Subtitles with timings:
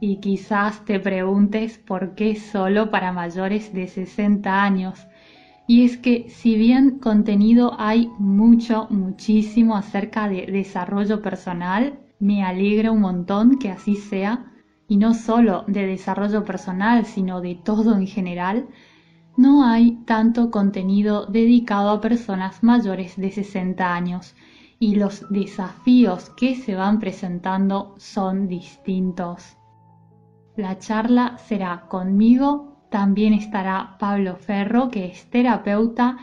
[0.00, 5.06] Y quizás te preguntes por qué solo para mayores de 60 años.
[5.66, 12.92] Y es que si bien contenido hay mucho, muchísimo acerca de desarrollo personal, me alegra
[12.92, 14.52] un montón que así sea,
[14.88, 18.68] y no solo de desarrollo personal, sino de todo en general,
[19.36, 24.34] no hay tanto contenido dedicado a personas mayores de 60 años
[24.78, 29.56] y los desafíos que se van presentando son distintos.
[30.56, 36.16] La charla será conmigo, también estará Pablo Ferro, que es terapeuta,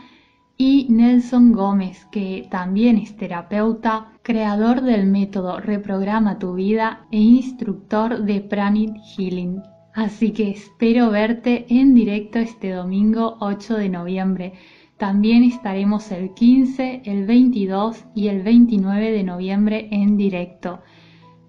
[0.56, 8.24] y Nelson Gómez, que también es terapeuta, creador del método Reprograma tu vida e instructor
[8.24, 9.62] de Pranit Healing.
[9.94, 14.52] Así que espero verte en directo este domingo 8 de noviembre.
[14.96, 20.80] También estaremos el 15, el 22 y el 29 de noviembre en directo.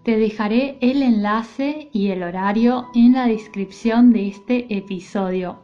[0.05, 5.63] Te dejaré el enlace y el horario en la descripción de este episodio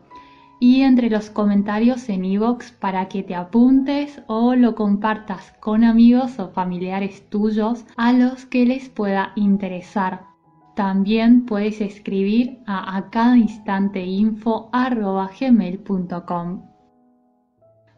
[0.60, 6.40] y entre los comentarios en iVoox para que te apuntes o lo compartas con amigos
[6.40, 10.24] o familiares tuyos a los que les pueda interesar.
[10.76, 14.04] También puedes escribir a, a cada instante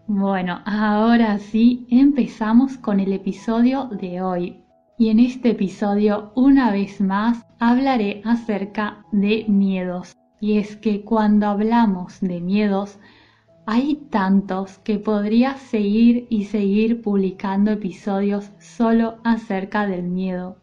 [0.07, 4.62] Bueno, ahora sí empezamos con el episodio de hoy
[4.97, 10.15] y en este episodio una vez más hablaré acerca de miedos.
[10.39, 12.99] Y es que cuando hablamos de miedos,
[13.65, 20.57] hay tantos que podría seguir y seguir publicando episodios solo acerca del miedo.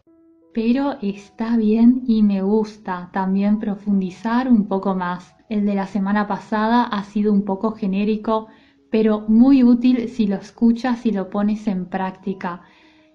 [0.53, 5.35] Pero está bien y me gusta también profundizar un poco más.
[5.49, 8.47] El de la semana pasada ha sido un poco genérico,
[8.91, 12.61] pero muy útil si lo escuchas y lo pones en práctica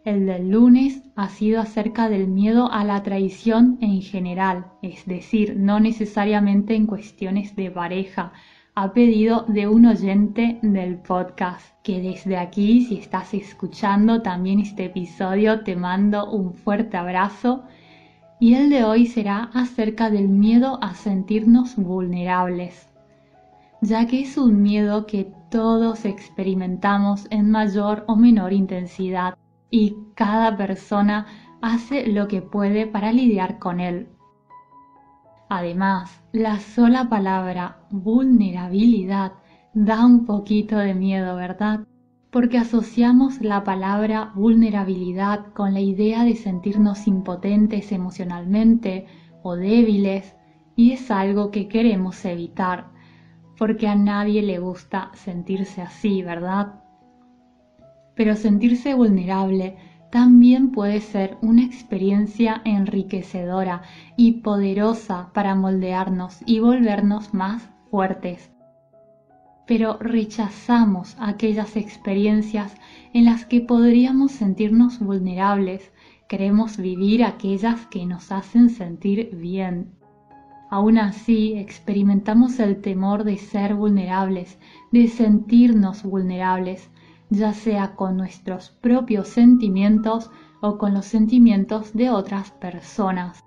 [0.06, 5.56] el del lunes ha sido acerca del miedo a la traición en general, es decir,
[5.59, 8.33] no necesariamente en cuestiones de pareja,
[8.77, 14.84] a pedido de un oyente del podcast, que desde aquí, si estás escuchando también este
[14.84, 17.65] episodio, te mando un fuerte abrazo.
[18.39, 22.89] Y el de hoy será acerca del miedo a sentirnos vulnerables,
[23.81, 29.34] ya que es un miedo que todos experimentamos en mayor o menor intensidad
[29.71, 31.27] y cada persona
[31.60, 34.09] hace lo que puede para lidiar con él.
[35.49, 39.32] Además, la sola palabra vulnerabilidad
[39.75, 41.87] da un poquito de miedo, ¿verdad?
[42.31, 49.06] Porque asociamos la palabra vulnerabilidad con la idea de sentirnos impotentes emocionalmente
[49.43, 50.34] o débiles
[50.75, 52.88] y es algo que queremos evitar,
[53.56, 56.85] porque a nadie le gusta sentirse así, ¿verdad?
[58.16, 59.77] Pero sentirse vulnerable
[60.10, 63.83] también puede ser una experiencia enriquecedora
[64.16, 68.51] y poderosa para moldearnos y volvernos más fuertes.
[69.66, 72.74] Pero rechazamos aquellas experiencias
[73.13, 75.92] en las que podríamos sentirnos vulnerables,
[76.28, 79.92] queremos vivir aquellas que nos hacen sentir bien.
[80.71, 84.59] Aún así, experimentamos el temor de ser vulnerables,
[84.92, 86.91] de sentirnos vulnerables,
[87.31, 90.31] ya sea con nuestros propios sentimientos
[90.61, 93.45] o con los sentimientos de otras personas.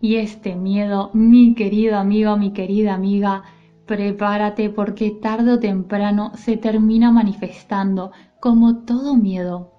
[0.00, 3.44] Y este miedo, mi querido amigo, mi querida amiga,
[3.86, 9.72] prepárate porque tarde o temprano se termina manifestando como todo miedo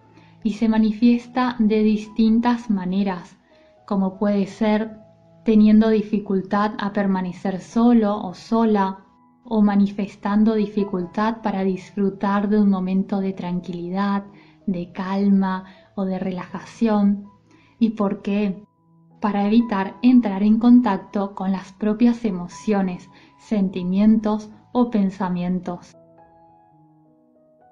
[0.43, 3.37] y se manifiesta de distintas maneras,
[3.85, 4.97] como puede ser
[5.43, 9.05] teniendo dificultad a permanecer solo o sola,
[9.49, 14.25] o manifestando dificultad para disfrutar de un momento de tranquilidad,
[14.65, 15.65] de calma
[15.95, 17.25] o de relajación.
[17.79, 18.63] ¿Y por qué?
[19.21, 25.95] Para evitar entrar en contacto con las propias emociones, sentimientos o pensamientos.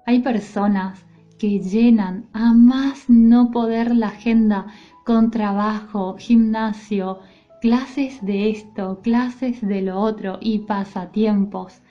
[0.06, 1.04] Hay personas
[1.38, 4.66] que llenan a más no poder la agenda
[5.04, 7.18] con trabajo, gimnasio,
[7.66, 11.82] clases de esto, clases de lo otro y pasatiempos,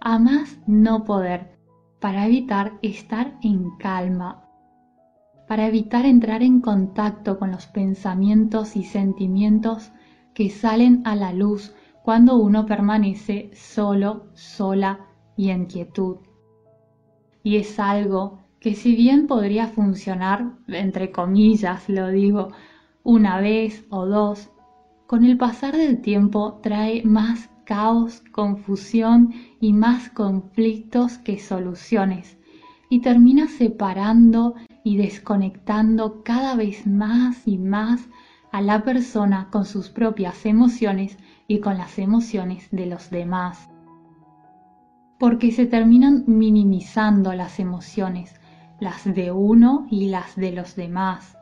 [0.00, 1.58] a más no poder,
[2.00, 4.44] para evitar estar en calma,
[5.48, 9.90] para evitar entrar en contacto con los pensamientos y sentimientos
[10.32, 11.74] que salen a la luz
[12.04, 16.18] cuando uno permanece solo, sola y en quietud.
[17.42, 22.50] Y es algo que si bien podría funcionar, entre comillas lo digo,
[23.02, 24.52] una vez o dos,
[25.06, 32.38] con el pasar del tiempo trae más caos, confusión y más conflictos que soluciones,
[32.88, 34.54] y termina separando
[34.84, 38.08] y desconectando cada vez más y más
[38.52, 41.18] a la persona con sus propias emociones
[41.48, 43.68] y con las emociones de los demás.
[45.18, 48.34] Porque se terminan minimizando las emociones,
[48.80, 51.36] las de uno y las de los demás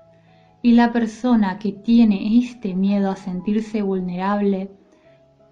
[0.64, 4.70] y la persona que tiene este miedo a sentirse vulnerable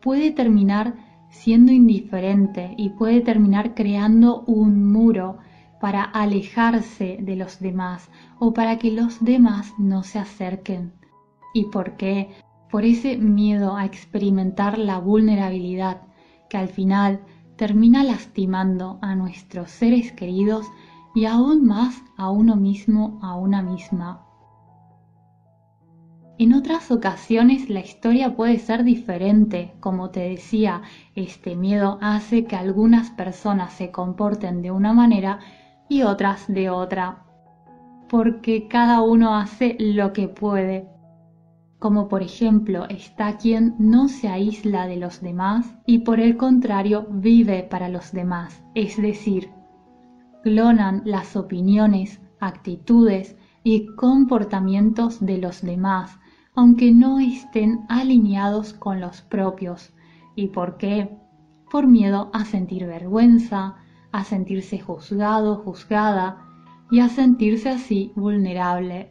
[0.01, 0.95] puede terminar
[1.29, 5.37] siendo indiferente y puede terminar creando un muro
[5.83, 10.95] para alejarse de los demás o para que los demás no se acerquen.
[11.53, 12.31] ¿Y por qué?
[12.71, 16.01] Por ese miedo a experimentar la vulnerabilidad
[16.49, 17.21] que al final
[17.57, 20.67] termina lastimando a nuestros seres queridos
[21.15, 24.32] y aún más a uno mismo, a una misma.
[26.43, 30.83] En otras ocasiones la historia puede ser diferente, como te decía,
[31.15, 35.39] este miedo hace que algunas personas se comporten de una manera
[35.89, 37.23] y otras de otra,
[38.09, 40.89] porque cada uno hace lo que puede.
[41.79, 47.07] Como por ejemplo está quien no se aísla de los demás y por el contrario
[47.09, 49.49] vive para los demás, es decir,
[50.43, 56.19] clonan las opiniones, actitudes y comportamientos de los demás
[56.55, 59.93] aunque no estén alineados con los propios.
[60.35, 61.09] ¿Y por qué?
[61.71, 63.77] Por miedo a sentir vergüenza,
[64.13, 66.45] a sentirse juzgado, juzgada
[66.91, 69.11] y a sentirse así vulnerable.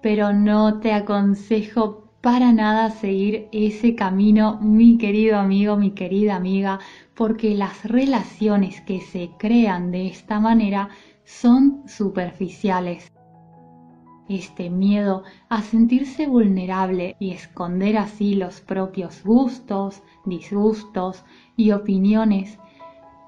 [0.00, 6.78] Pero no te aconsejo para nada seguir ese camino, mi querido amigo, mi querida amiga,
[7.14, 10.88] porque las relaciones que se crean de esta manera
[11.24, 13.11] son superficiales
[14.36, 21.24] este miedo a sentirse vulnerable y esconder así los propios gustos, disgustos
[21.56, 22.58] y opiniones,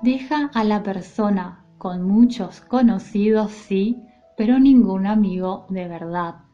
[0.03, 4.03] deja a la persona con muchos conocidos, sí,
[4.37, 6.45] pero ningún amigo de verdad.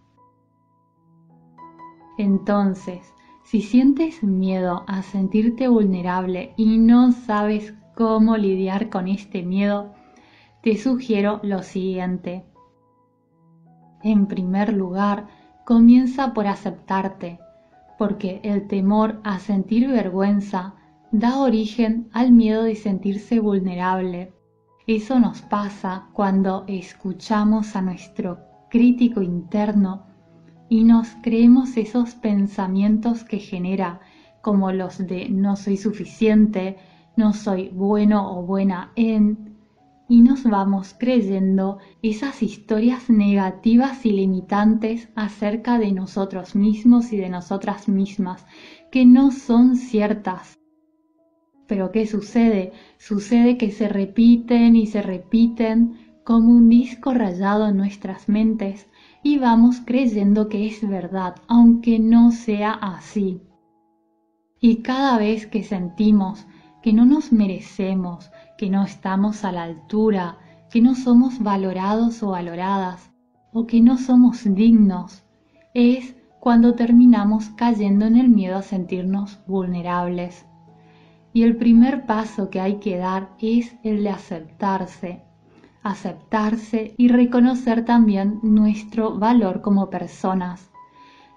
[2.18, 3.14] Entonces,
[3.44, 9.94] si sientes miedo a sentirte vulnerable y no sabes cómo lidiar con este miedo,
[10.62, 12.44] te sugiero lo siguiente.
[14.02, 15.26] En primer lugar,
[15.64, 17.38] comienza por aceptarte,
[17.98, 20.74] porque el temor a sentir vergüenza
[21.12, 24.32] da origen al miedo de sentirse vulnerable.
[24.86, 28.38] Eso nos pasa cuando escuchamos a nuestro
[28.70, 30.06] crítico interno
[30.68, 34.00] y nos creemos esos pensamientos que genera,
[34.40, 36.76] como los de no soy suficiente,
[37.16, 39.49] no soy bueno o buena en,
[40.10, 47.28] y nos vamos creyendo esas historias negativas y limitantes acerca de nosotros mismos y de
[47.28, 48.44] nosotras mismas,
[48.90, 50.58] que no son ciertas.
[51.68, 52.72] Pero ¿qué sucede?
[52.98, 58.88] Sucede que se repiten y se repiten como un disco rayado en nuestras mentes
[59.22, 63.42] y vamos creyendo que es verdad, aunque no sea así.
[64.60, 66.48] Y cada vez que sentimos
[66.82, 70.36] que no nos merecemos, que no estamos a la altura,
[70.70, 73.10] que no somos valorados o valoradas,
[73.54, 75.24] o que no somos dignos,
[75.72, 80.44] es cuando terminamos cayendo en el miedo a sentirnos vulnerables.
[81.32, 85.22] Y el primer paso que hay que dar es el de aceptarse,
[85.82, 90.70] aceptarse y reconocer también nuestro valor como personas.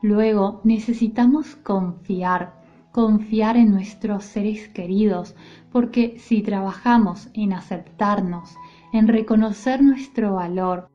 [0.02, 2.63] Luego necesitamos confiar,
[2.94, 5.36] confiar en nuestros seres queridos,
[5.72, 8.56] porque si trabajamos en aceptarnos,
[8.94, 10.92] en reconocer nuestro valor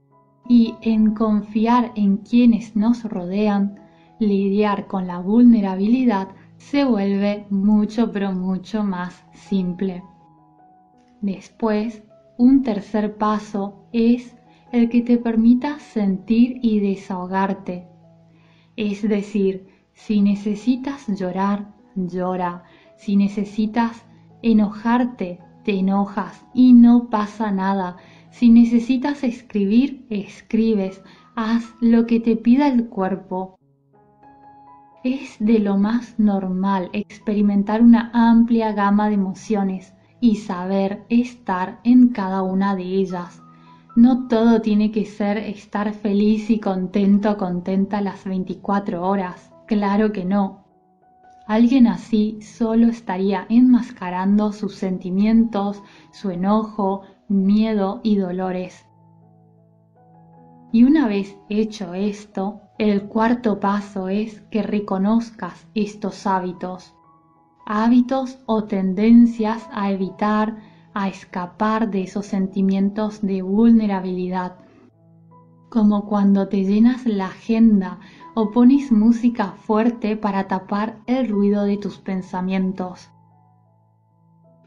[0.48, 3.80] y en confiar en quienes nos rodean,
[4.20, 10.04] lidiar con la vulnerabilidad se vuelve mucho pero mucho más simple.
[11.20, 12.04] Después,
[12.36, 14.36] un tercer paso es
[14.70, 17.88] el que te permita sentir y desahogarte,
[18.76, 22.62] es decir, si necesitas llorar, llora.
[22.96, 24.04] Si necesitas
[24.42, 27.96] enojarte, te enojas y no pasa nada.
[28.30, 31.02] Si necesitas escribir, escribes.
[31.34, 33.58] Haz lo que te pida el cuerpo.
[35.04, 42.08] Es de lo más normal experimentar una amplia gama de emociones y saber estar en
[42.08, 43.42] cada una de ellas.
[43.94, 49.52] No todo tiene que ser estar feliz y contento, contenta las 24 horas.
[49.66, 50.67] Claro que no.
[51.48, 58.84] Alguien así solo estaría enmascarando sus sentimientos, su enojo, miedo y dolores.
[60.72, 66.94] Y una vez hecho esto, el cuarto paso es que reconozcas estos hábitos.
[67.64, 70.58] Hábitos o tendencias a evitar,
[70.92, 74.58] a escapar de esos sentimientos de vulnerabilidad,
[75.70, 78.00] como cuando te llenas la agenda
[78.34, 83.10] o pones música fuerte para tapar el ruido de tus pensamientos.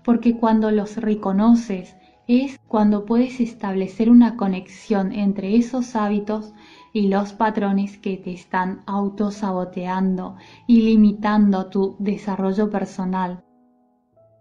[0.03, 1.95] Porque cuando los reconoces
[2.27, 6.53] es cuando puedes establecer una conexión entre esos hábitos
[6.93, 10.35] y los patrones que te están autosaboteando
[10.67, 13.43] y limitando tu desarrollo personal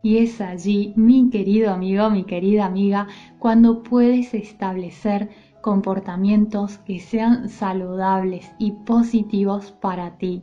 [0.03, 3.09] y es allí, mi querido amigo, mi querida amiga,
[3.39, 5.29] cuando puedes establecer
[5.61, 10.43] comportamientos que sean saludables y positivos para ti.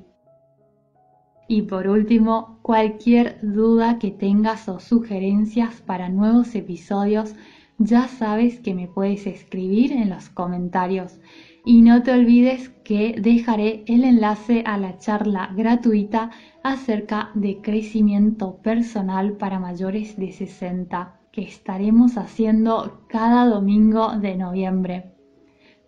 [1.47, 7.35] Y por último, cualquier duda que tengas o sugerencias para nuevos episodios,
[7.77, 11.19] ya sabes que me puedes escribir en los comentarios.
[11.63, 16.31] Y no te olvides que dejaré el enlace a la charla gratuita
[16.63, 25.13] acerca de crecimiento personal para mayores de 60 que estaremos haciendo cada domingo de noviembre.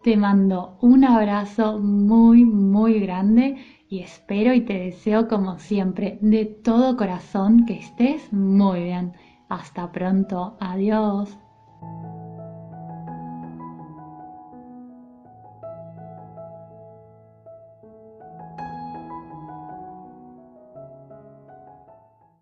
[0.03, 3.57] Te mando un abrazo muy muy grande
[3.89, 9.13] y espero y te deseo como siempre de todo corazón que estés muy bien.
[9.49, 10.55] Hasta pronto.
[10.59, 11.35] Adiós.